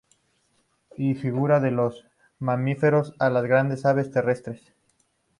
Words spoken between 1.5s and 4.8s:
de los mamíferos, a las grandes aves terrestres.